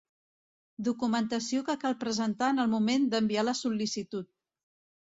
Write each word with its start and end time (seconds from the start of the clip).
Documentació 0.87 1.63
que 1.67 1.77
cal 1.85 1.99
presentar 2.07 2.51
en 2.55 2.65
el 2.65 2.73
moment 2.75 3.07
d'enviar 3.13 3.47
la 3.49 3.57
sol·licitud. 3.65 4.35